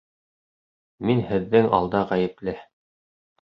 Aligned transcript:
Мин 1.09 1.21
һеҙҙең 1.33 1.69
алда 1.81 2.03
ғәйепле. 2.13 2.57